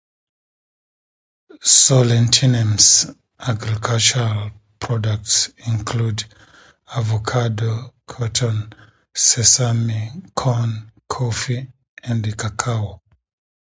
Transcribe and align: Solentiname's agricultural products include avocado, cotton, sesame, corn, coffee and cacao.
Solentiname's 1.61 3.15
agricultural 3.39 4.49
products 4.79 5.49
include 5.67 6.23
avocado, 6.95 7.93
cotton, 8.07 8.73
sesame, 9.13 10.23
corn, 10.35 10.91
coffee 11.07 11.71
and 12.03 12.35
cacao. 12.35 12.99